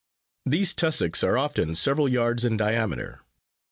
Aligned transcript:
These 0.47 0.73
tussocks 0.73 1.23
are 1.23 1.37
often 1.37 1.75
several 1.75 2.07
yards 2.07 2.43
in 2.43 2.57
diameter. 2.57 3.21